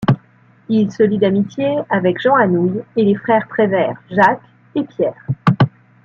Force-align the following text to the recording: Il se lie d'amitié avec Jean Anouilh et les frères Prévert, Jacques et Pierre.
Il 0.67 0.91
se 0.91 1.03
lie 1.03 1.19
d'amitié 1.19 1.75
avec 1.91 2.19
Jean 2.19 2.33
Anouilh 2.33 2.81
et 2.95 3.03
les 3.05 3.13
frères 3.13 3.45
Prévert, 3.47 4.01
Jacques 4.09 4.41
et 4.73 4.83
Pierre. 4.83 5.27